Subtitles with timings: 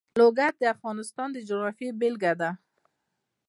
[0.21, 2.51] لوگر د افغانستان د جغرافیې بېلګه ده.